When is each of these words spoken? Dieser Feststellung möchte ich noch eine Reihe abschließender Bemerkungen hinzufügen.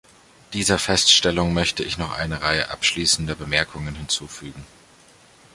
Dieser 0.53 0.79
Feststellung 0.79 1.53
möchte 1.53 1.83
ich 1.83 1.99
noch 1.99 2.17
eine 2.17 2.41
Reihe 2.41 2.71
abschließender 2.71 3.35
Bemerkungen 3.35 3.93
hinzufügen. 3.93 4.65